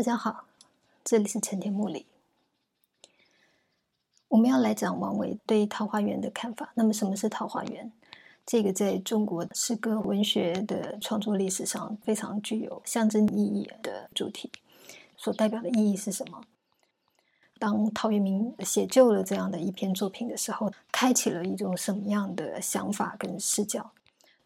[0.00, 0.46] 大家好，
[1.04, 2.06] 这里是陈田木里。
[4.28, 6.72] 我们要来讲王维对桃花源的看法。
[6.72, 7.92] 那么，什么是桃花源？
[8.46, 14.50] 这个在中国诗歌文学的创作历史上非常具有象征意义的主题，
[15.18, 16.44] 所代表的意义是什么？
[17.58, 23.90] 当陶渊明写就了这样的一篇作品的时候，开启了一种什么样的想法跟视角？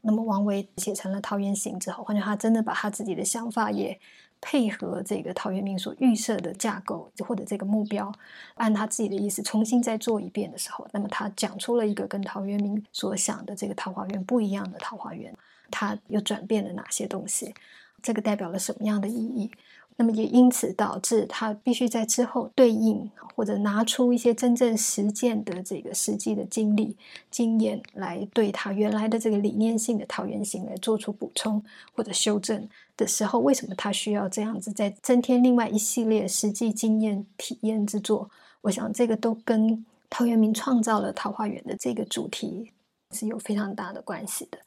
[0.01, 4.01] 那么，王维写成了《桃源行》之后，换句话他真的把他自己的想法也。
[4.47, 8.13] 配合这个陶渊明所预设的架构或者这个目标，
[8.57, 15.35] 按他自己的意思重新再做一遍的时候，那么他讲出了一个跟陶渊明所想的这个桃花源不一样的桃花源，
[15.71, 17.55] 他又转变了哪些东西？
[18.03, 19.51] 这个代表了什么样的意义？
[19.97, 26.97] 那么也因此导致他必须在之后对应或者拿出一些真正实践的这个实际的经历
[27.31, 31.63] 经验来对他原来的这个理念性的桃源行来做出补充
[31.93, 38.31] 或者修正的时候，为什么他需要这样子再增添另外一系列实际经验体验之作？
[38.63, 42.73] 我想这个都跟陶渊明创造了桃花源的这个主题
[43.13, 44.59] 是有非常大的关系的。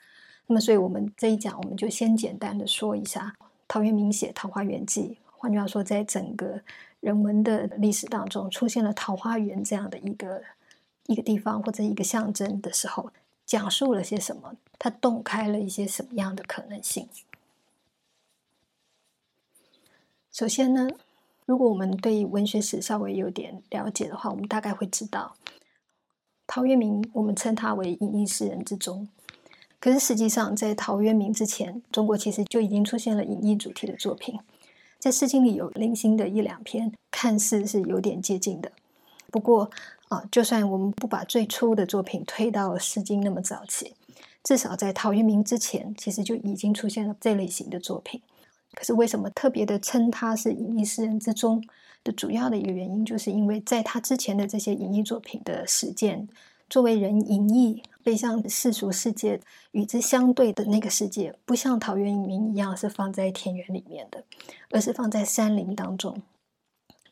[0.45, 3.33] 那么，所以我们这一讲，我们就先简单的说一下。
[3.67, 6.61] 陶渊明写《桃花源记》，换句话说，在整个
[7.01, 10.41] 人文的历史当中，出现了桃花源这样的一个
[11.05, 13.11] 一个地方或者一个象征的时候，
[13.45, 14.55] 讲述了些什么？
[14.79, 17.09] 它洞开了一些什么样的可能性？
[20.31, 20.87] 首先呢，
[21.45, 25.35] 如果我们对文学史稍微有点了解的话，我们大概会知道，
[26.45, 29.09] 陶渊明我们称他为隐逸诗人之中。
[29.79, 34.39] 可是实际上，在陶渊明之前，中国其实就已经出现了隐逸主题的作品。
[34.97, 38.71] 在《诗经》里有零星的一两篇，看似是有点接近的。
[39.29, 39.69] 不过
[40.07, 43.93] 啊，就算我们不把最初的作品推到《诗经》那么早期，
[44.43, 48.19] 至少在陶渊明之前，其实就已经出现了这类型的作品。
[48.73, 51.63] 可是为什么特别的称他是隐逸诗人之中
[52.03, 56.27] 的主要的一个原因，就是因为在他之前的这些隐逸作品的实践。
[56.69, 59.39] 作为人隐逸，背向世俗世界
[59.71, 64.23] 与之相对的那个世界，不像陶渊明一样是放在田园里面的，
[64.71, 66.21] 而是放在山林当中。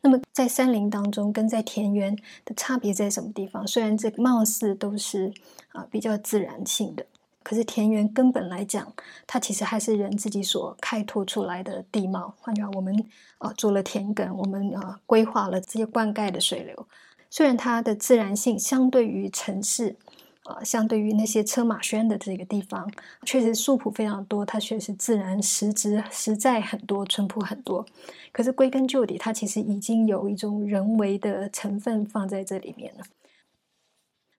[0.01, 3.65] 那么，在山林当中跟在田园的差别在什么地方？
[3.65, 5.33] 虽然这貌似都是
[5.69, 7.05] 啊比较自然性的，
[7.41, 8.93] 可是田园根本来讲，
[9.25, 12.35] 它其实还是人自己所开拓出来的地貌。
[12.39, 12.93] 换句话，我们
[13.39, 16.87] 啊做了田埂，我们啊规划了这些灌溉的水流。
[17.35, 19.97] 虽然它的自然性相对于城市，
[20.43, 22.89] 啊，相对于那些车马喧的这个地方，
[23.25, 27.85] 确实树朴非常多，它确实自然实质实在很多，淳朴很多。
[28.31, 33.03] 可是归根究底，它其实已经有一种人为的成分放在这里面了。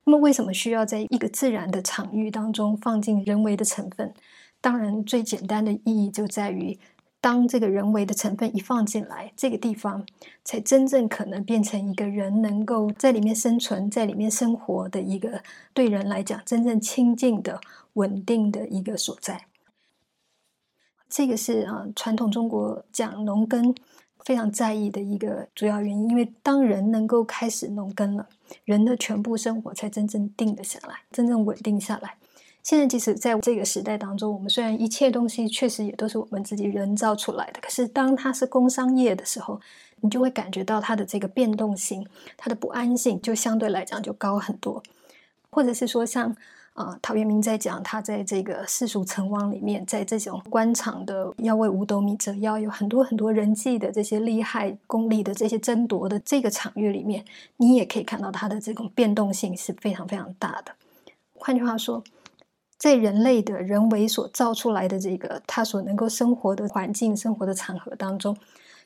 [0.04, 4.14] 那么，为什么需要在一个自然的场域当中放进人为的成分？
[4.62, 6.78] 当然，最简单的意义就在于。
[7.20, 10.06] 当这个人为的成分一放进来，这个地方
[10.44, 15.42] 才真正可能变成一个人能够在里面生存、在里面生活的一个
[15.74, 17.60] 对人来讲真正亲近的、
[17.94, 19.46] 稳定的一个所在。
[21.08, 23.74] 这个是啊，传统中国讲农耕
[24.24, 28.28] 非常在意的一个主要原因，因为当人能够开始农耕了，
[28.64, 32.16] 人的全部生活才真正定了下来，真正稳定下来。
[32.66, 39.60] 现在，即使在这个时代当中，我们虽然一切东西确实也都是我们自己人造出来的，可是当它是工商业的时候，
[40.00, 42.04] 你就会感觉到它的这个变动性、
[42.36, 44.82] 它的不安性，就相对来讲就高很多。
[45.48, 46.34] 或者是说，像
[46.72, 57.24] 啊，陶渊明在讲他在这个世俗存亡里面，在这种官场的要为五斗米折腰，有很多很多人际的这些利害、功利的这些争夺的这个场域里面，
[57.58, 60.72] 你也可以看到它的这种变动性是非常非常大的。
[61.36, 62.02] 换句话说。
[62.78, 68.36] 在人类的人为所造出来的这个他所能够生活的环境、生活的场合当中，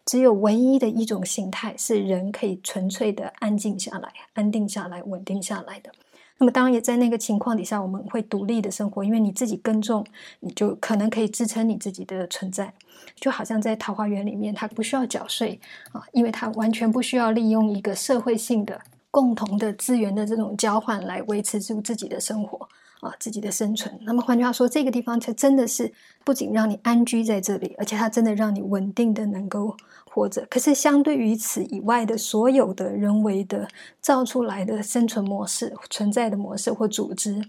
[0.07, 5.91] 只有唯一的一种形态是人可以纯粹的安静下来、安定下来、稳定下来的。
[6.39, 10.07] 那么，当然也在那个情况底下，我们会独立的生活，因为你自己耕种，
[10.41, 12.73] 你就可能可以支撑你自己的存在。
[13.17, 15.61] 就好像在桃花源里面，它不需要缴税
[15.93, 22.67] 啊，因为它完全不需要利用一个社会性的共同的资源的这种交换来维持住自己的生活。
[23.01, 23.99] 啊，自己的生存。
[24.03, 25.93] 那么换句话说，这个地方才真的是
[26.25, 30.47] 不仅让你安居在这里，而且它真的让你稳定的能够活着。
[30.51, 33.67] 可是相对于此以外的所有的人为的
[34.01, 37.43] 造出来的生存模式、存在的模式或组织，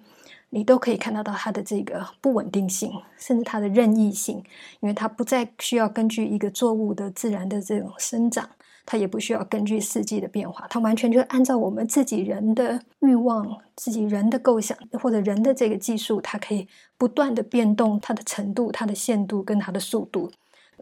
[0.50, 4.38] 你都可以看得到它的这个不稳定性，甚至它的任意性，
[4.80, 8.50] 因为它不再需要根据一个作物的自然的这种生长。
[8.86, 16.68] 它也不需要根据四季的变化，它完全就按照我们自己人的欲望、自己人的构想或者人的这个技术，它可以
[16.98, 20.32] 不断的变动它的程度、它的限度跟它的速度。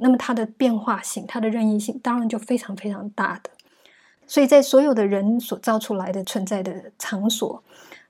[0.01, 3.49] 那么它的变化性、它的任意性，当然就非常非常大的。
[4.25, 7.61] 所以在所有的人所造出来的存在的场所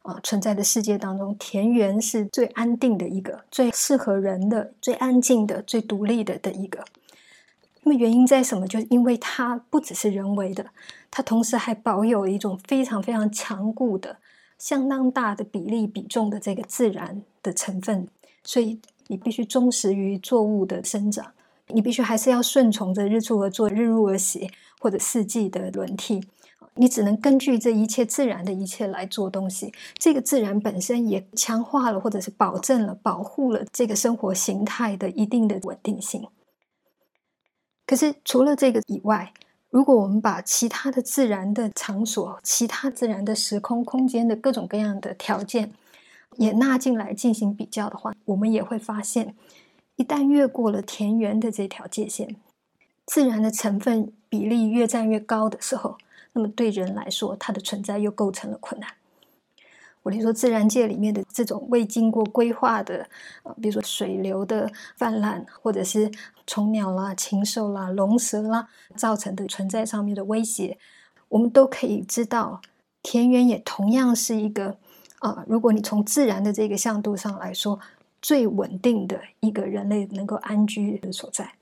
[0.03, 6.83] 啊，存在的世界当中，田园是最安定的一个，最适合人的、最安静的、最独立的的一个。
[7.89, 8.67] 那么原因在什么？
[8.67, 10.63] 就是因为它不只是人为的，
[11.09, 14.17] 它同时还保有一种非常非常强固的、
[14.59, 18.07] 相当大的比例比重的这个自然的成分，
[18.43, 21.31] 所以你必须忠实于作物的生长，
[21.69, 26.21] 你必须还是要顺从着日出而作、日入而息，或者四季的轮替。
[26.75, 29.73] 你只能根据这一切自然的一切来做东西。
[29.97, 36.27] 这个自然本身也强化了，或者是保证了、保护了这个生活形态的一定的稳定性。
[37.89, 39.33] 可是，除了这个以外，
[39.71, 45.73] 如果我们把其他的自然的场所、其他自然的时空空间的各种各样的条件
[46.35, 49.33] 也纳进来进行比较的话，我们也会发现，
[49.95, 52.35] 一旦越过了田园的这条界限，
[53.07, 55.97] 自然的成分比例越占越高的时候，
[56.33, 58.91] 那么对人来说，它的存在又构成了困难。
[60.01, 63.07] 我听说，自然界里面的这种未经过规划的，
[63.43, 66.09] 呃，比如说水流的泛滥，或者是
[66.47, 70.77] 虫鸟啦、禽兽啦、龙蛇啦造成的存在上面的威胁，
[71.27, 72.61] 我们都可以知道，
[73.03, 74.77] 田园也同样是一个，
[75.19, 77.79] 啊，如果你从自然的这个向度上来说，
[78.21, 81.55] 最稳定的一个人类能够安居的所在。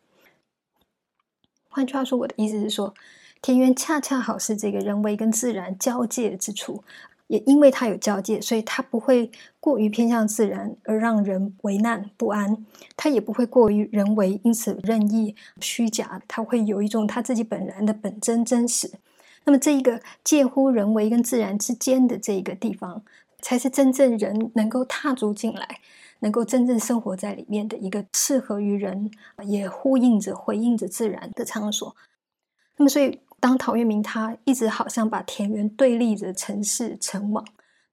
[1.70, 2.94] 换句话说，我的意思是说，
[3.42, 6.84] 田园恰恰好是这个人为跟自然交界之处。
[7.28, 9.30] 也因为它有交界，所以它不会
[9.60, 12.66] 过于偏向自然而让人为难不安，
[12.96, 16.22] 它也不会过于人为，因此任意虚假。
[16.28, 18.90] 它会有一种它自己本然的本真真实。
[19.44, 23.04] 那么这一个介乎人为跟自然之间的这一个地方，
[23.42, 25.80] 才是真正人能够踏足进来，
[26.20, 29.12] 能够真正生活在里面的一个适合于人，
[29.46, 31.96] 也呼应着回应着自然的场所。
[32.78, 33.20] 那么所以。
[33.48, 37.46] 当陶渊明他一直好像把田园对立着城市城网，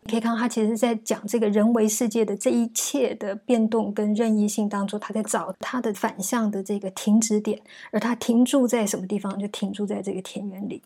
[0.02, 7.60] 你可以看到他其实在讲这个人为世界的这一切的变动跟任意性当中，他在找他的反向的这个停止点，
[7.92, 10.82] 而他停住在什么地方，就停住在这个田园里。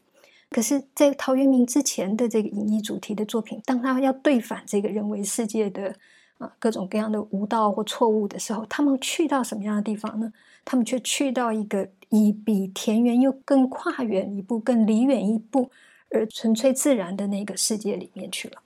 [0.51, 5.95] 可是，在陶渊明之前的这个隐逸主题的作品，当他要对反这个人为世界的
[6.37, 10.31] 啊各种各样的无道或错误的时候，他们去到什么样的地方呢？
[10.69, 11.89] 他们却去到一个。
[12.11, 15.71] 以比田园又更跨远一步、更离远一步，
[16.11, 18.63] 而纯粹自然的那个世界里面去了。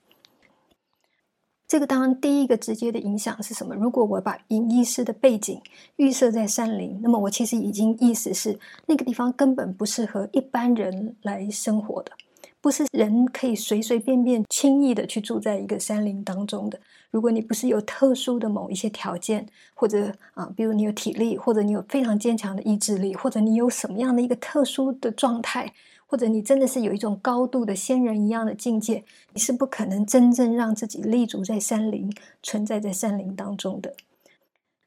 [1.66, 3.74] 这个当然第一个直接的影响是什么？
[3.74, 5.60] 如果我把隐逸师的背景
[5.96, 12.12] 预设在山林，那么我其实已经意思是那个地方根本不适合一般人来生活的。
[12.62, 16.78] 不是人可以随随便便、轻易的去住在一个山林当中的。
[17.10, 19.44] 如果你不是有特殊的某一些条件，
[19.74, 25.74] 或者啊，比如你有体力，或者你有非常坚强的意志力，或者你有什么样的一个特殊的状态，
[26.06, 33.92] 或者你真的是有一种高度的仙人一样的境界，你是不可能真正让自己立足在山林、存在在山林当中的。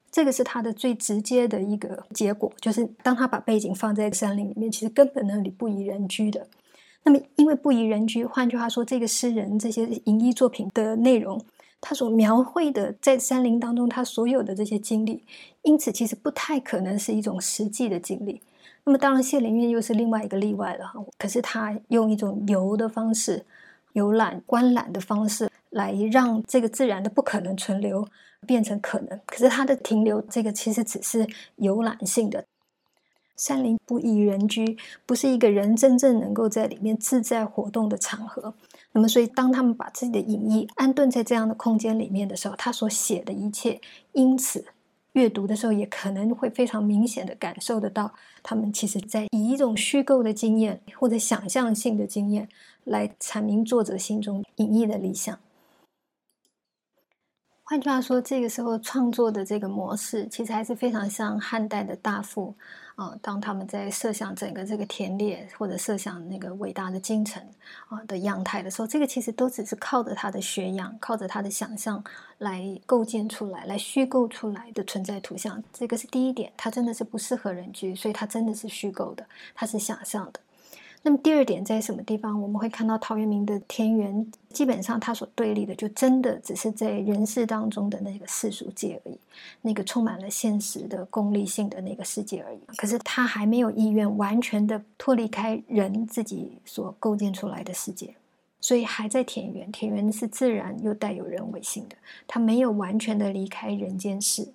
[0.10, 6.48] 这个是他的最直接的一个结果，就是当他把背景放在山林里面，其实根本那里不宜人居的。
[7.06, 11.40] 那么，因为不宜人居，换句话说，这个诗人这些隐逸作品的内容，
[11.80, 15.24] 他所描绘的在山林当中他所有的这些经历，
[15.62, 18.42] 因此其实不太可能是一种实际的经历。
[18.86, 20.92] 那么，当然谢灵运又是另外一个例外了。
[21.20, 23.46] 可是他用一种游的方式、
[23.94, 28.08] 游览、观览的方式来让这个自然的不可能存留
[28.48, 29.20] 变成可能。
[29.28, 32.44] 可是他的停留，这个其实只是游览性的。
[33.36, 38.54] 山林不宜人居，不是一个人真正能够在里面自在活动的场合。
[38.94, 43.82] 那么，所以当他们把自己的隐逸安顿在这样的空间里面的时候，他所写的一切，
[44.14, 44.66] 因此
[45.14, 52.48] 阅读的时候也可能会非常明显的感受得到，他们其实在以一种虚构的经验或者想象性的经验
[52.86, 55.38] 来阐明作者心中隐逸的理想。
[57.68, 62.54] 换句话说，这个时候创作的这个模式，其实还是非常像汉代的大赋
[62.94, 63.18] 啊。
[63.24, 67.42] 当他们在设想整个这个田猎，或者设想那个伟大的京城
[67.90, 72.04] 啊的样态的时候，这个其实都只是靠着他的学养，靠着他的想象
[72.38, 75.64] 来构建出来、来虚构出来的存在图像。
[75.74, 80.40] 这个是第一点，它真的是不适合人居，所以它真的是虚构的，它是想象的。
[81.06, 82.42] 那么第二点在什么地方？
[82.42, 89.20] 我们会看到陶渊明的田园，基本上他所对立的，就真的只是在人世当中的那个世俗界而已，
[89.62, 92.58] 那个充满了现实的功利性的那个世界而已。
[92.76, 98.16] 可是他还没有意愿完全的脱离开人自己所构建出来的世界，
[98.60, 99.72] 所以还在田园。
[99.72, 101.96] 田园是自然又带有人为性的，
[102.26, 104.52] 他没有完全的离开人间世。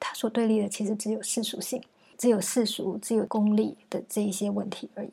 [0.00, 1.82] 他所对立的其实只有世俗性。
[2.16, 5.08] 只有世俗、只有功利的这一些问题而已。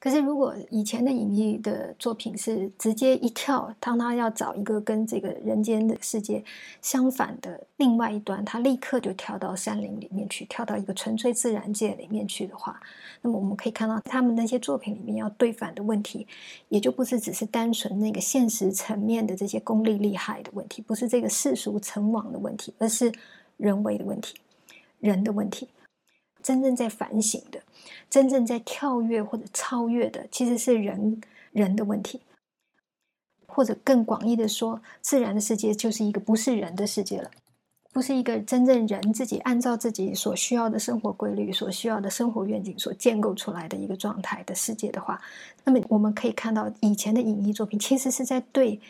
[0.00, 6.42] 可是，如果以前的隐逸的作品是直接一跳，当他要找一个跟这个人间的世界
[6.80, 12.80] 相反的另外一端，他立刻就跳到山林里面去，跳到一个纯粹自然界里面去的话，
[13.20, 16.26] 那么我们可以看到他们那些作品里面要对反的问题，
[16.70, 23.12] 也就不是只是单纯那个现实层面的这些功利利害的问题，不是这个世俗成网的问题，而是
[23.58, 24.38] 人为的问题，
[24.98, 25.68] 人的问题。
[26.42, 27.60] 真正在反省的，
[28.08, 31.20] 真正在跳跃或者超越的，其实是人
[31.52, 32.20] 人的问题，
[33.46, 37.30] 或者更广义的说，自然的世界就是一个不是人的世界了，
[37.92, 45.20] 不是一个真正人自己按照自己所需要的生活规律、所需要的生活愿景所建构出来的一个状态的世界的话，
[45.64, 48.80] 那么我们可以看到以前的影艺作品其实是在对。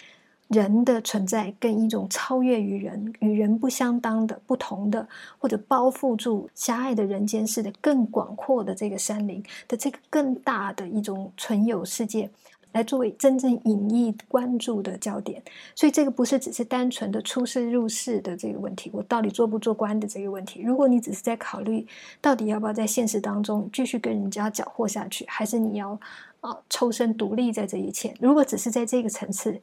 [0.50, 12.28] 人的存在跟一种超越于人、与人不相当的、不同的，或者包覆住狭隘的人间世的更广阔的这个山林的这个更大的一种存有世界，
[12.72, 15.40] 来作为真正隐逸关注的焦点。
[15.76, 20.60] 所以，这个不是只是单纯的出世入世的这个问题，我到底做不做官的这个问题。
[20.62, 21.86] 如果你只是在考虑
[22.20, 25.96] 到底要不要在现实当中继续跟人家搅和下去，还是你要
[26.40, 29.60] 啊抽身独立在这一切，如果只是在这个层次。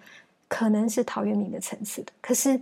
[0.48, 2.60] 可能是陶渊明的层次的，可是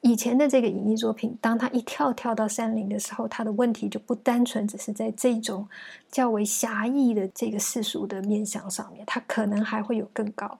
[0.00, 5.66] 以前的这个隐逸作品，当他一跳跳到山林的时候，他的问题就不单纯只是在这种
[6.10, 10.58] 较为狭义的这个世俗的面相上面，他可能还会有更高。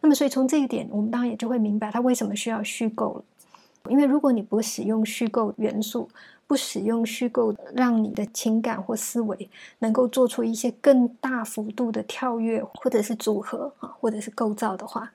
[0.00, 3.24] 那么，所以从这一点，我们当然也就会明白他为什么需要虚构了。
[3.90, 6.08] 因为如果你不使用虚构元素，
[6.46, 9.48] 不使用虚构，让你的情感或思维
[9.80, 15.10] 能够做出一些更大幅度的跳跃，或者是组合啊，或者是构造的话。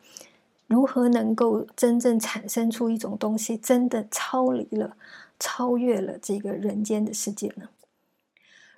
[0.70, 4.96] 如何能够真正产生出一种东西，真的超离了、
[5.40, 7.68] 超越了这个人间的世界呢？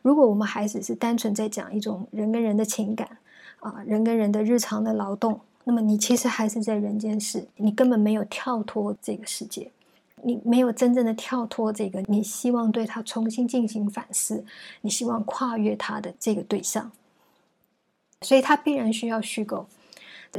[0.02, 3.18] 如果我们还只是单纯在讲一种人跟人的情感
[3.60, 9.70] 啊，人跟人的日常的劳动，那么你其实还是在人间世，你根本没有跳脱这个世界，
[10.24, 14.46] 你没有真正的跳脱这个你希望对它重新进行反思，
[14.80, 16.90] 你希望跨越它的这个对象，
[18.22, 19.68] 所以他必然需要虚构。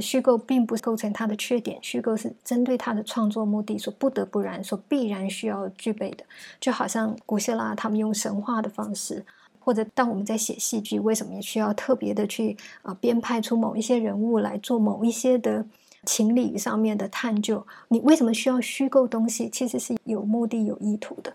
[0.01, 6.25] 虚构并不构成它的缺点，虚构是针对他的创作目的所不得不然、所必然需要具备的。
[6.61, 9.25] 就好像古希腊他们用神话的方式，
[9.59, 15.67] 或者当我们在写戏剧，为什么也需要特别的去啊编排出某一些人物来做某一些的
[16.05, 17.67] 情理上面的探究？
[17.89, 19.51] 你为什么需要虚构东西？
[19.51, 21.35] 其实是有目的、有意图的。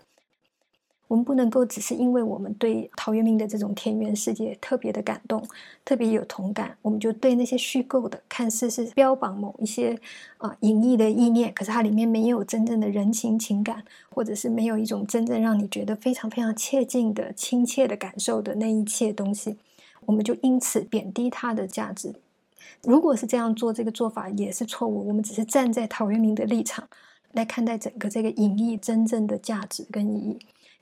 [1.08, 5.42] 我们不能够只是因为我们对陶渊明的这种田园世界特别的感动，
[5.84, 9.98] 特别有同感，我们就对那些虚构的看似是标榜某一些
[10.36, 19.56] 啊隐逸的意念，可是它里面没有真正的人情情感，或者是没有一种真正让你觉得非常非常切近的亲切的感受的那一切东西，
[20.04, 22.14] 我们就因此贬低它的价值。
[22.82, 25.08] 如果是这样做，这个做法也是错误。
[25.08, 26.86] 我们只是站在陶渊明的立场
[27.32, 30.38] 来看待整个这个隐逸真正的价值跟意义。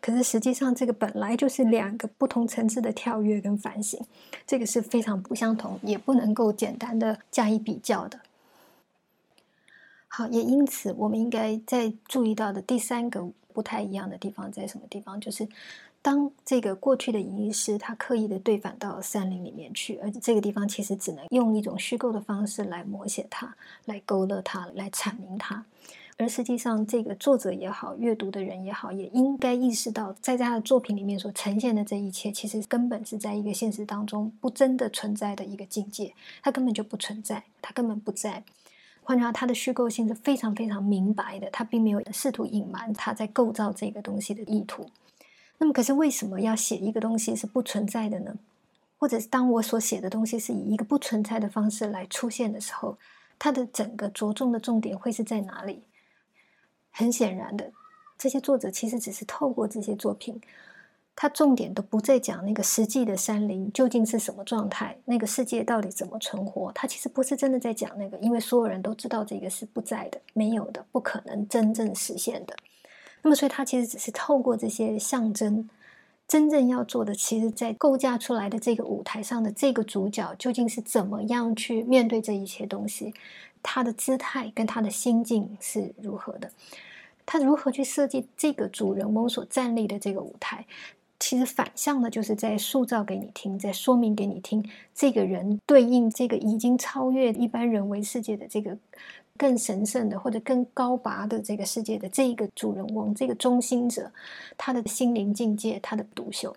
[0.07, 4.01] 可是实际上，这个本来就是两个不同层次的跳跃跟反省，
[4.47, 8.21] 这个是非常不相同，也不能够简单的加以比较的。
[10.07, 15.21] 好，也因此，我们应该在注意到的第三个不太一样的地方在什么地方？
[15.21, 15.49] 就是
[16.01, 25.65] 当这个过去的隐逸师他刻意的对反到山林里面去，而且这个地方其实只能用一种虚构的方式来摹写它，来勾勒它，来阐明它。
[26.19, 38.43] 而实际上，这个作者也好，阅读的人也好，也应该意识到，在他的作品里面所呈现的这一切，其实根本是在一个现实当中不真的存在的一个境界，它根本就不存在，它根本不在。
[39.03, 44.89] 换句话，它的虚构性是非常非常明白的，它并没有试图隐瞒他在构造这个东西的意图。
[45.59, 48.35] 那么，可是为什么要写一个东西是不存在的呢？
[48.99, 52.97] 或者是当我所写的东西是以一个不存在的方式来出现的时候，
[53.39, 55.83] 它的整个着重的重点会是在哪里？
[56.99, 57.71] 很显然的，
[58.17, 60.41] 这些作者其实只是透过这些作品，
[61.15, 66.73] 他重点都不在讲那个实际的山林究竟是什么状态，那个世界到底怎么存活。
[66.73, 72.57] 他其实不是真的在讲那个，因为所有人都知道这个是不在的、没有的、不可能真正实现的。
[73.21, 75.69] 那么，所以他其实只是透过这些象征，
[76.27, 83.13] 真正要做的，其实在构架出来的这个舞台上的这个主角究竟是怎么样去面对这一切东西，
[83.69, 86.49] 他的姿态跟他的心境是如何的。
[87.27, 90.65] 他如何去设计这个主人翁所站立的这个舞台？
[91.19, 98.79] 其实反向的，就是在塑造给你听，在说明给你听，这个人对应这个已经超越一般人为世界的这个
[99.37, 104.13] 更神圣的或者更高拔的这个世界的这一个主人翁，这个中心者，
[104.57, 106.55] 他的心灵境界，他的独秀。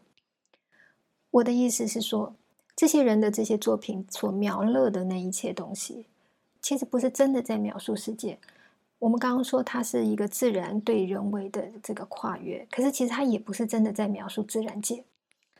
[1.32, 2.36] 我的意思是说，
[2.76, 6.06] 这些人的这些作品所描勒的那一切东西，
[6.62, 8.38] 其实不是真的在描述世界。
[9.00, 15.04] 我们刚刚说它是一个自然对人为的这个跨越，可是其实它也不是真的在描述自然界。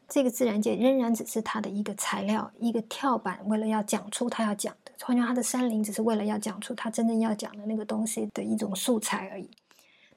[0.08, 4.92] 这个自然界仍然只是它的一个材料，一个跳板，为了要讲出他要讲的。
[5.02, 9.50] 换句话说，他的山林只是为了要讲出他真正要讲的那个东西的一种素材而已。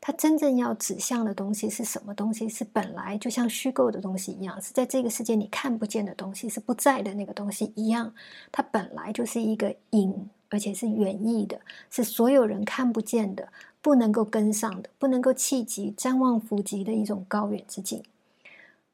[0.01, 2.49] 他真正要指向的东西是什么东西？
[2.49, 8.12] 是本来就像虚构的东西一样，是在这个世界你看不见的东西，是不在的那个东西一样。
[8.51, 11.59] 它本来就是一个影，而且是远意的，
[11.91, 13.49] 是所有人看不见的，
[13.81, 18.03] 不能够跟上的，不能够企及、瞻望、伏及的一种高远之境。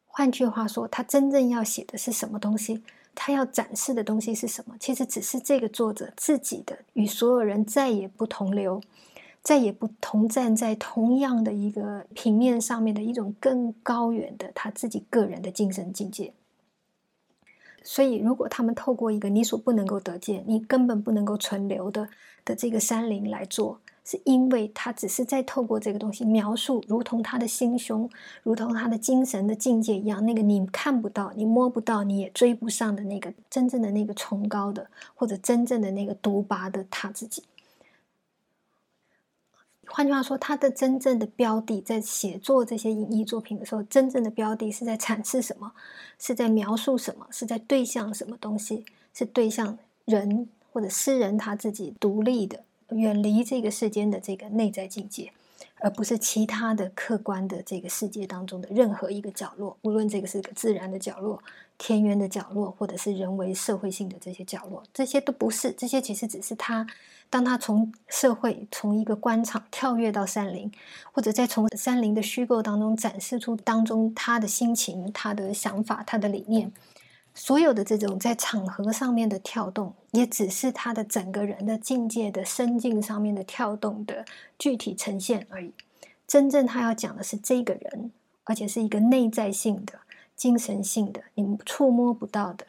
[0.07, 2.83] 换句话说，他真正要写的是什么东西？
[3.17, 4.77] 他要展示的东西是什么？
[4.79, 8.81] 其实只是这个作者自己的与所有人再也不同流，
[9.43, 16.33] 再也不同站在同样的一个平面上面的一种更高远的他自己个人的精神境界。
[17.83, 22.09] 所以，如果他们透过一个你所不能够得见、你根本不能够存留的
[22.45, 23.81] 的这个山林来做。
[24.11, 28.09] 是因为他只是在透过这个东西描述，如同他的心胸，
[28.43, 37.43] 如同他的精神的境界一样，那个你看不到、你摸不到、你也追不上的那个真正的那个崇高的，或者真正的那个独拔的他自己。
[39.91, 45.73] 换句话说，他的真正的标的在写作这些影艺作品的时候，真正的标的是在阐释什么？
[46.19, 47.27] 是在描述什么？
[47.31, 48.85] 是在对象什么东西？
[49.15, 52.63] 是对象人或者诗人他自己独立的。
[52.91, 55.31] 远离这个世间的这个内在境界，
[55.81, 61.43] 而不是其他的客观的这个世界当中的任何一个角落，无论这个是个自然的角落、
[61.77, 65.71] 田园的角落，或者是人为社会性的这些角落，这些都不是。
[65.73, 66.87] 这些其实只是他，
[67.31, 70.73] 当他从社会、从一个官场跳跃到山林，
[71.13, 76.73] 或者再从山林的虚构当中展示出当中他的心情、他的想法、他的理念。
[77.35, 84.25] 所有的这种在场合上面的跳动，也只是他的整个人的境界的深境上面的跳动的
[84.59, 85.73] 具体呈现而已。
[86.27, 88.11] 真正他要讲的是这个人，
[88.45, 90.01] 而且是一个内在性的、
[90.35, 92.67] 精神性的，你们触摸不到的。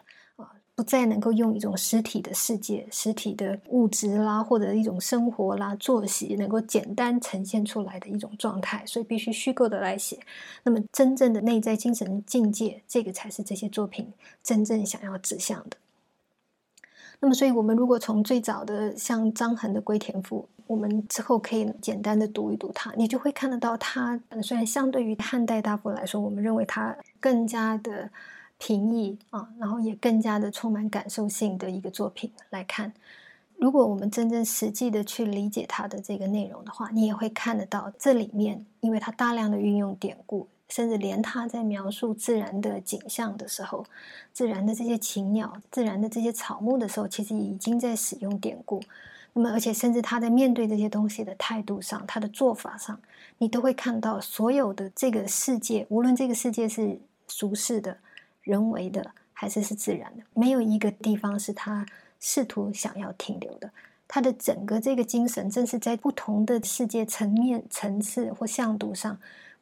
[0.80, 10.18] 不再能够用一种实体的世界、实体的物质啦，或者一种生活啦、作息，能够简单呈现出来的一种状态，所以必须虚构的来写。
[10.64, 15.76] 那么，真正的内在精神境界，这个才是这些作品真正想要指向的。
[17.20, 28.10] 那么，所以我们如果从最早的像张衡的《归田赋》，我们之后可以简单的读一读它，你就会看得到，它虽然相对于汉代大夫来说，我们认为它更加的。
[28.60, 32.94] 平易啊，然后也更加的充满感受性的一个作品来看。
[33.58, 43.86] 如果我们真正实际的去理解它的这个内容的话，你也会看得到这里面，因为它大量的运用典故，甚至连他在描述自然的景象的时候，
[44.32, 48.82] 自然的这些禽鸟、自然的这些草木的时候，其实已经在使用典故。
[49.34, 52.98] 那么，而且甚至他在面对这些东西的态度上，他的做法上，
[53.40, 57.98] 你都会看到所有的这个世界，无论这个世界是俗世的。
[58.50, 61.86] 人为的还是是自然的，没有一个地方是他
[62.20, 63.70] 试图想要停留的。
[64.08, 69.20] 他的整个这个精神，正是在不同的世界层面、层次或向度上。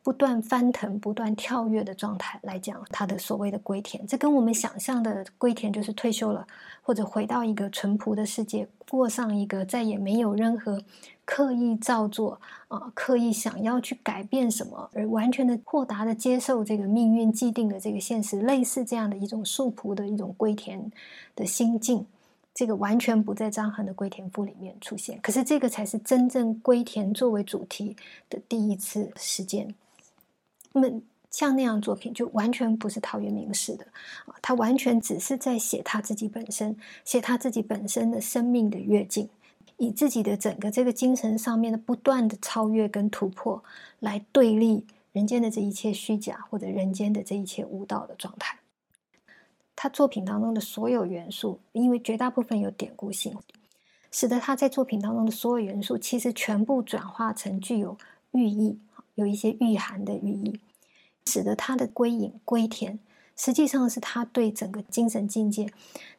[0.07, 6.47] 不断翻腾、不断跳跃的状态来讲，他的所谓的归田，这跟我们想象的归田就是退休了，
[6.81, 10.81] 或者回到一个淳朴的世界，过上一个再也没有任何
[11.25, 12.39] 刻意造作
[12.69, 20.89] 啊、刻意想要去改变什么，而完全的豁达的接受这个命运既定的这个现实，类似这样的一种素朴的一种归田
[21.35, 22.05] 的心境，
[22.53, 25.19] 这个完全不在张衡的《归田赋》里面出现。
[25.21, 27.97] 可是这个才是真正归田作为主题
[28.29, 29.75] 的第一次实践。
[30.79, 33.85] 那么像那样作品就完全不是陶渊明式的
[34.25, 39.29] 啊，他完全只是在写他自己本身，写他自己本身的生命的跃进，
[39.75, 43.61] 以自己的整个这个精神上面的不断的超越跟突破，
[43.99, 48.57] 来对立人间的这一切虚假或者人间的这一切无道的状态。
[49.75, 53.37] 他作品当中的所有元素，因为绝大部分有典故性，
[54.11, 57.95] 使得他在作品当中的所有元素其实全部转化成具有
[58.31, 58.79] 寓意，
[59.15, 60.59] 有一些寓含的寓意。
[61.27, 62.97] 使得他的归隐归田，
[63.35, 65.67] 实际上是他对整个精神境界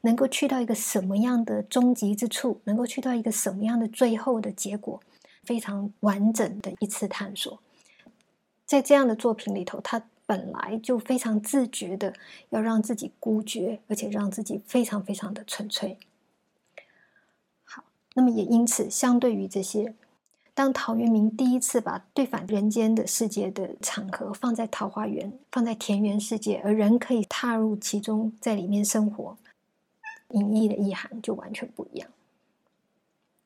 [0.02, 5.00] 能够去到一个什么样的终极之处，能够去到一个什么样的最后的结果，
[5.42, 7.58] 非常完整的一次探索。
[8.66, 12.12] 在这样的作品里头，他本来就非常自觉的
[12.50, 15.98] 要让自己孤绝，而且让自己非常非常的纯粹。
[17.64, 17.82] 好
[18.14, 19.94] 那么也因此，相对于这些，
[20.58, 29.36] 当陶渊明第一次把对反人间的世界的场合放在桃花源、放在田园世界，而人可以踏入其中，在里面生活，
[30.30, 32.08] 隐逸的意涵就完全不一样。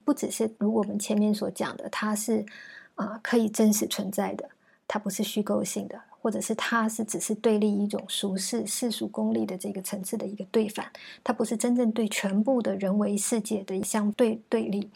[0.07, 2.47] 不只是如我们前面所讲的，它是
[2.95, 4.49] 啊可以真实存在的，
[4.89, 6.01] 它不是虚构性的。
[6.23, 10.91] 或者是它是只是对立一种俗世世俗功利的这个层次的一个对反，
[11.23, 14.89] 它不是真正对全部的人为世界的相对对立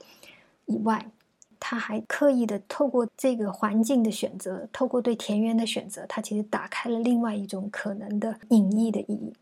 [0.64, 1.10] 以外，
[1.58, 9.32] 他还刻意的透过这个环境的选择，透过对田园的选择，他其实打开了另外一种可能的隐逸的意义。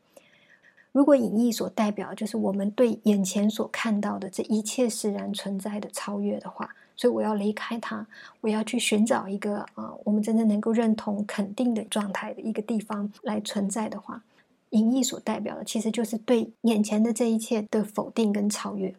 [0.92, 6.74] 如果隐逸所代表就是我们对眼前所看到的这一切自然存在的超越的话。
[6.96, 8.07] 所以我要离开它，
[8.40, 14.22] 我要去寻找一个啊，我们真正能够认同、肯定的状态的一个地方来存在的话，
[14.70, 18.94] 隐逸所代表的其实就是对眼前的这一切的否定跟超越。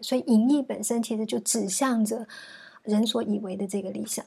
[0.00, 2.26] 所以隐逸本身其实就指向着
[2.84, 4.24] 人所以为的这个理想。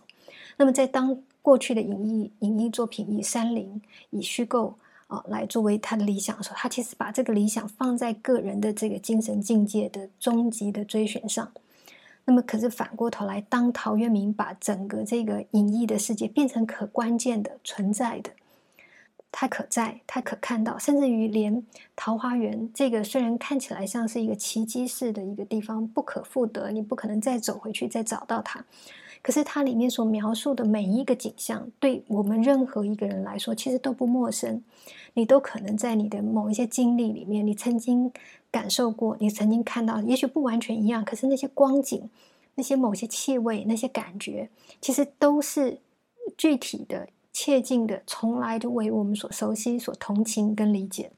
[0.58, 3.82] 那么在当过去的隐逸隐逸作品以山林、
[4.12, 4.76] 以虚构
[5.08, 11.52] 啊来作为他的理想的时候，他其实把这个理想放在个人的这个精神境界的终极的追寻上。
[12.26, 18.30] 那么，可是反过头来，当陶渊明把整个这个隐逸的世界变成可关键的存在的，
[19.32, 21.66] 它可在，它可看到，甚至于连
[21.96, 28.64] 桃花源这个虽然看起来像是一个奇迹式的一个地方，不可复得，你不可能再走回去再找到它。
[29.22, 34.64] 可是它里面所描述的每一个景象，对我们任何一个人来说，其实都不陌生。
[35.14, 38.12] 你都可能在你的某一些经历里面，你曾经
[38.50, 42.10] 感受过，你曾经看到，也许不完全一样，可是那些光景、
[42.56, 45.80] 那些某些气味、那些感觉，其实都是
[46.36, 51.12] 具体的、切近的，从来就为我们所熟悉、所同情跟理解。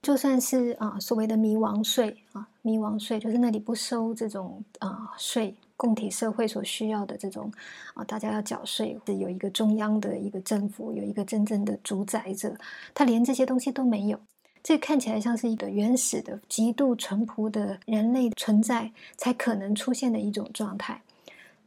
[0.00, 5.54] 就算是啊，所谓的迷王税啊，迷王税就是那里不收这种啊税。
[5.76, 7.52] 共体社会所需要的这种
[7.94, 12.52] 啊，大家要缴税，是有一个中央的一个政府，有一个真正的主宰者，
[12.92, 14.18] 他连这些东西都没有，
[14.60, 21.00] 这看起来像是一个原始的、极度淳朴的人类存在才可能出现的一种状态。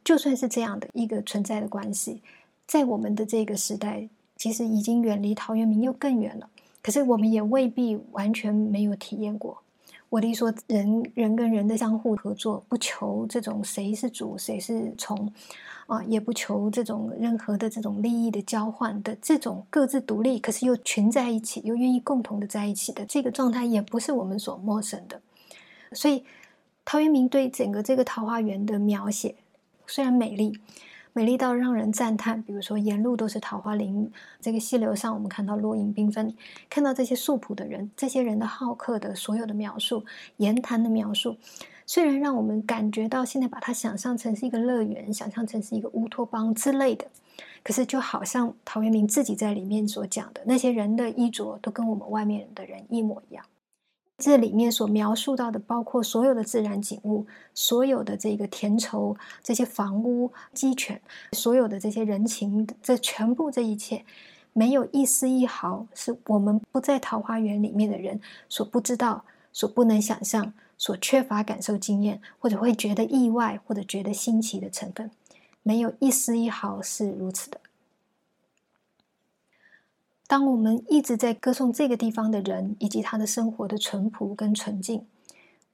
[0.04, 2.20] 就算是这样的一个存在的关系，
[2.66, 6.48] 在我们的这个时代，其实已经远离陶渊明又更远了。
[6.82, 9.62] 可是我们也未必完全没有体验过。
[10.08, 15.32] 我的意说，人人跟人的相互合作，不求这种谁是主谁是从，
[15.86, 25.20] 啊，也不求这种任何的这种利益的交换的这种各自独立，可是又群在一起，又愿意共同的在一起的这个状态，也不是我们所陌生的。
[25.92, 26.24] 所以，
[26.84, 29.36] 陶渊明对整个这个桃花源的描写，
[29.86, 30.58] 虽然美丽。
[31.14, 36.34] 美丽到让人赞叹，比如说沿路都是桃花林，这个溪流上我们看到落英缤纷，
[36.70, 40.04] 看到这些素朴的人，这些人的好客的所有的描述，
[40.38, 41.36] 言谈的描述，
[41.84, 47.06] 虽然让我们感觉到现在把它想象成是一个乐园，想象成是一个乌托邦之类的，
[47.62, 53.44] 可是就好像陶渊明自己在里面所讲的，那些人的衣着都跟我们外面的人一模一样。
[54.22, 64.04] 这里面所描述到的，包括所有的自然景物，所有的这个田畴、这些房屋、鸡犬，所有的这些人情，这全部这一切，
[64.52, 75.10] 没有一丝一毫是我们不在桃花源里面的人所不知道、所不能想象、所缺乏感受经验，或者会觉得意外或者觉得新奇的成分，
[75.64, 77.58] 没有一丝一毫是如此的。
[80.32, 85.04] 当我们一直在歌颂这个地方的人以及他的生活的淳朴跟纯净，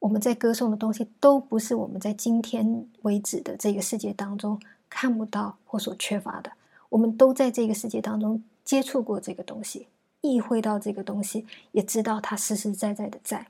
[0.01, 6.51] 我们在歌颂的东西都不是我们在今天为止的这个世界当中看不到或所缺乏的。
[6.89, 9.87] 我们都在这个世界当中接触过这个东西，
[10.23, 13.47] 意会到这个东西，也知道它实实在在的在。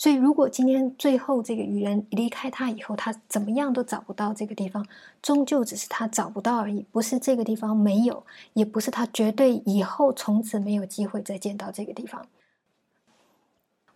[0.00, 4.86] 所以，如果今天最后这个渔人离开他以后，他怎么样都找不到这个地方，
[5.20, 12.24] 终究只是他找不到而已，不是这个地方没有，也不是他绝对以后从此没有机会再见到这个地方。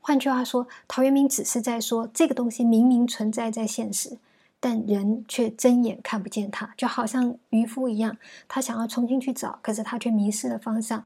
[0.01, 4.19] 换句话说，陶渊明只是在说，这个东西明明存在在现实，
[4.59, 8.17] 但人却睁眼看不见它，就好像渔夫一样，
[8.49, 11.05] 他想要重新去找，可是他却迷失了方向。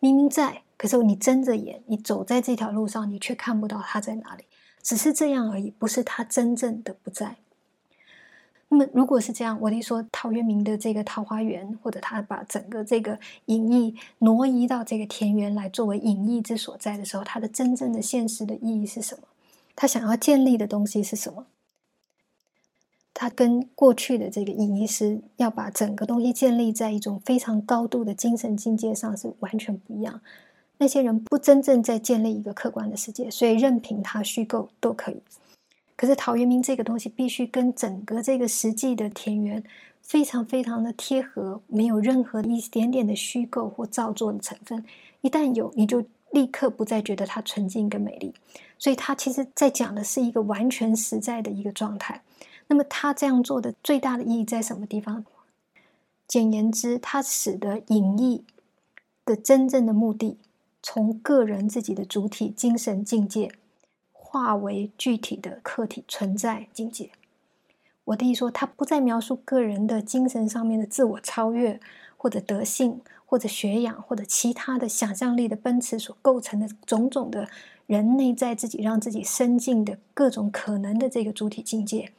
[0.00, 0.62] 明明在。
[0.76, 4.44] 可是你睁着眼，你走在这条路上，你却看不到他在哪里，
[4.80, 7.34] 只是这样而已，不是他真正的不在。
[8.68, 19.22] 那么，如果是这样，我得说，陶渊明的这个桃花源，或者他把整个这个隐逸挪移到这个田园来作为隐逸之所在的时候，他的真正的现实的意义是什么？
[19.74, 21.46] 他想要建立的东西是什么？
[23.20, 30.20] 它跟过去的这个隐逸师要把整个东西建立在一种非常高度的精神境界上是完全不一样。
[30.76, 35.20] 那些人不真正在建立一个客观的世界，所以任凭他虚构都可以。
[35.96, 39.64] 可是陶渊明这个东西必须跟整个这个实际的田园
[40.00, 44.84] 非常非常的贴合，没有任何一点点的虚构或造作的成分。
[45.22, 48.32] 一旦有，你就立刻不再觉得它纯净跟美丽。
[48.78, 52.22] 所以，他其实在讲的是一个完全实在的一个状态。
[52.68, 55.24] 那么，他这样做的最大的意义在什么地方？
[56.26, 58.44] 简言之，他使得隐逸
[59.24, 60.38] 的真正的目的，
[60.82, 63.52] 从个人自己的主体精神境界。
[64.30, 67.12] 化为具体的客体存在境界。
[68.04, 71.80] 我的意思说，他不再描述个人的精神上面的自我超越，
[72.18, 77.48] 或者德性，或者学养，或者其他的想象力的奔驰所构成的种种的
[77.86, 82.12] 人内在自己让自己深进的各种可能的这个主体境界。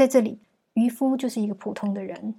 [0.00, 0.38] 在这里，
[0.72, 2.34] 渔夫就是一个普通的人，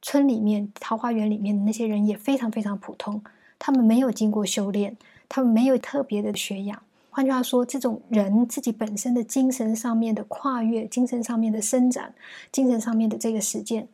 [0.00, 3.22] 村里面桃花源里面的那些人也非常非常普通，
[3.58, 4.96] 他们没有经过修炼，
[5.28, 6.82] 他们没有特别的学养。
[7.10, 12.14] 换句话说，这种人自己本身的精神上面的跨越、精神上面的伸展、
[12.50, 13.88] 精神上面的这个实践，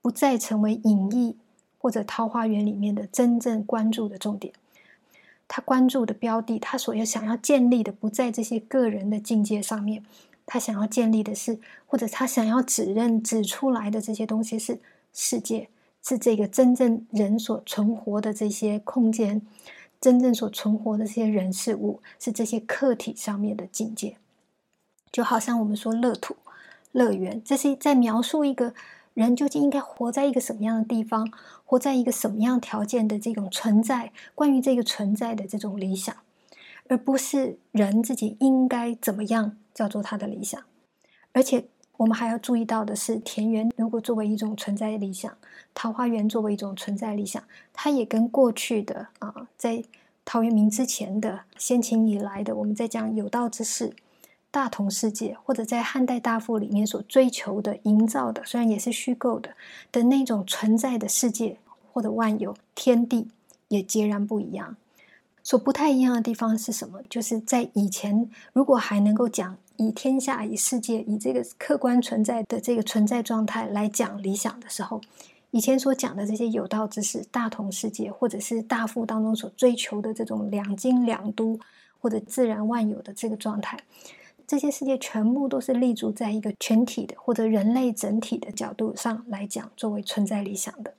[0.00, 1.34] 不再成为隐逸
[1.76, 4.54] 或者桃花源里面的真正关注的重点。
[5.48, 10.04] 他关注的标的，他所要想要建立的，不在这些个人的境界上面。
[10.52, 14.80] 他想要建立的是，或者他想要指认、指出来的这些东西是
[15.12, 15.68] 世界，
[16.02, 19.42] 是这个真正人所存活的这些空间。
[20.00, 24.16] 真正所存活的这些人事物，是这些客体上面的境界，
[25.12, 26.34] 就好像我们说乐土、
[26.90, 28.72] 乐园，这是在描述一个
[29.12, 31.30] 人究竟应该活在一个什么样的地方，
[31.66, 36.16] 活在一个什么样条件的这种存在，关于这个存在的这种理想，
[36.88, 40.62] 而不是人自己应该怎么样叫做他的理想，
[41.32, 41.64] 而且。
[42.00, 45.36] 我们还要注意到的是，田园如果作为一种存在理想，
[45.74, 49.84] 桃花源作为一种存在理想，它也跟过去的啊，在
[50.24, 53.92] 陶渊明之前的先秦以来的，我们在讲有道之士、
[54.50, 59.54] 大同世界，或者在汉代大赋里面所追求的、营造的，虽然也是虚构的
[59.92, 61.58] 的那种存在的世界
[61.92, 63.28] 或者万有天地，
[63.68, 64.74] 也截然不一样。
[65.42, 67.00] 所不太一样的地方是什么？
[67.08, 69.56] 就是在以前，如果还能够讲。
[69.82, 75.00] 以天下、以世界、以这个客观存在的这个存在状态来讲理想的时候，
[75.52, 81.58] 以前所讲的这些有道之士、大同世界，或者是大富当中所追求的这种两京两都
[81.98, 83.80] 或者自然万有的这个状态，
[84.46, 90.92] 这些世界全部都是立足在一个全体的或者人类整体的角度上来讲，作为存在理想的。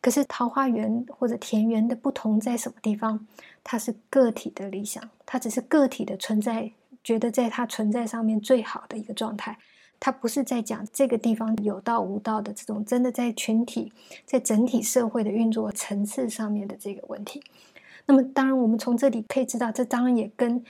[0.00, 3.26] 可是桃花源或者田园的不同在什么地方？
[3.62, 6.72] 它是个体的理想，它只是个体的存在。
[7.02, 9.56] 觉得在它存在上面最好的一个状态，
[9.98, 13.90] 它不是在讲这个地方有道无道的这种真的在群体、
[14.26, 17.42] 在整体社会的运作层次上面的这个问题。
[18.04, 20.62] 那么，当然我们从这里可以知道，这当然也跟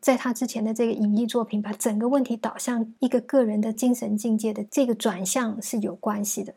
[0.00, 6.54] 在他之前的这个隐逸作品把整个问题导向一个个人的精神境界的这个转向是有关系的。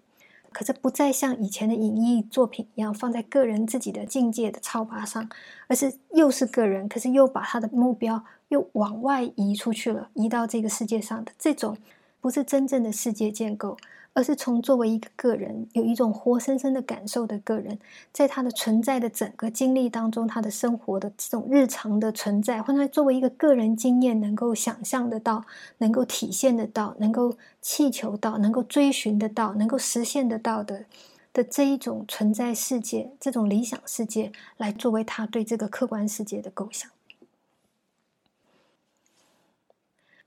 [0.51, 5.29] 可是不再像以前的影艺作品一样放在个人自己的境界的超拔上，
[5.67, 11.77] 而是又是个人，可是又把他的目标又往外移出去了，移到这个世界上的这种，
[12.19, 13.77] 不是真正的世界建构。
[14.19, 17.79] 而是从作为一个个人，有一种活生生的感受的个人，
[18.11, 25.45] 在他的存在的整个经历当中，他的生活的这种日常的存在，或者作为一个个人经验，能够想象得到，
[25.77, 30.83] 能够体现得到，能够祈求到，能够追寻得到，能够实现得到的
[31.31, 36.91] 的这一种存在世界，这种理想世界，来作为他对这个客观世界的构想，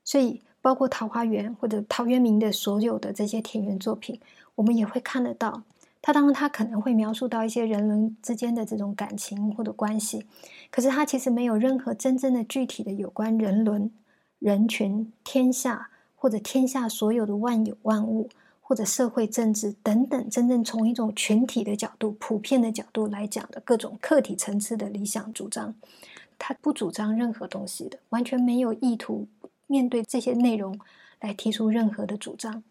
[0.03, 0.41] 所以。
[0.63, 4.19] 包括桃花源或者陶渊明的所有的这些田园作品，
[4.55, 5.65] 我们也会看得到。
[6.01, 10.25] 他当然他可能会描述到一些人伦之间的这种感情或者关系，
[10.71, 13.91] 可是他其实没有任何真正的具体的有关人伦、
[14.41, 18.29] 人群、天下或者天下所有的万有万物
[18.61, 25.73] 或者社会政治等等，真正从一种群体的角度、普遍的角度来讲的各种客体层次的理想主张，
[26.37, 29.29] 他不主张任何东西的，完全没有意图。
[29.73, 30.79] 面对这些内容
[31.19, 32.63] 来提出任何的主张，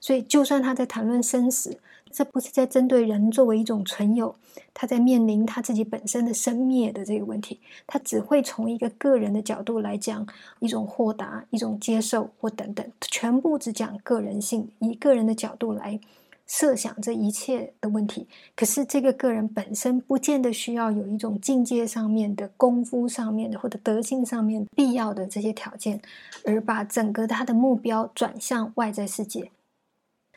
[0.00, 1.78] 所以就算他在谈论生死，
[2.10, 4.34] 这不是在针对人作为一种存有，
[4.72, 10.26] 他在面临他自己本身的生灭的这个问题，他只会从一个个人的角度来讲
[10.60, 16.00] 一种豁达、一种接受或等等，全部只讲个人性，以个人的角度来。
[16.52, 26.02] 设想这一切的问题，可是这个个人本身不见得需要有一种境界上面的功夫上面的或者德性上面必要的这些条件，
[26.44, 29.50] 而把整个他的目标转向外在世界。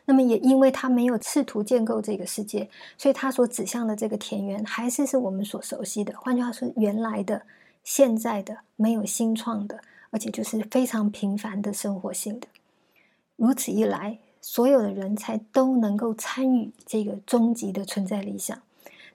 [0.06, 6.14] 那么也因为他没有试图建构这个世界，所以他所指向的这个田园还是是我们所熟悉的。
[6.18, 7.42] 换句话说，原来的、
[7.84, 9.80] 现在的、没有新创的。
[10.10, 12.46] 而且就是非常平凡的生活性的。
[13.34, 18.56] 如此一来，所有的人才都能够参与这个终极的存在理想。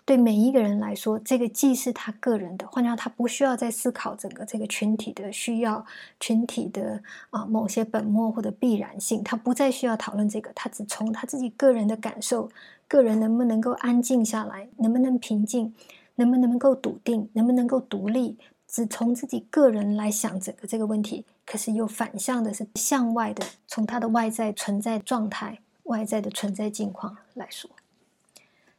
[0.03, 5.85] 对每一个人来说，这个既是他个人的，换句话他不需要再思考整个这个群体的需要、
[6.19, 12.49] 群体的啊某些本末或者必然性，他不再需要讨论这个，他只从他自己个人的感受，
[12.89, 15.73] 个人能不能够安静下来，能不能平静，
[16.15, 21.25] 能不能够笃定，能不能够独立，只从自己个人来想整个这个问题。
[21.51, 27.69] 可是又反向的是向外的，从他的外在存在状态、外在的存在境况来说。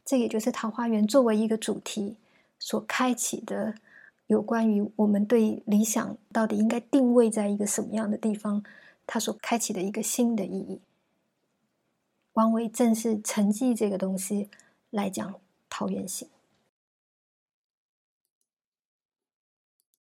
[0.03, 2.17] 这也就是桃花源作为一个主题
[2.57, 3.75] 所开启的，
[4.25, 8.63] 有关于我们对理想到底应该定位在一个什么样的地方，
[9.05, 10.81] 它所开启的一个新的意义。
[12.33, 14.49] 王维正是沉寂这个东西
[14.89, 15.35] 来讲
[15.69, 16.27] 桃源行。